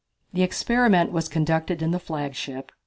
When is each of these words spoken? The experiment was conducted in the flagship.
The 0.33 0.41
experiment 0.41 1.11
was 1.11 1.29
conducted 1.29 1.83
in 1.83 1.91
the 1.91 1.99
flagship. 1.99 2.71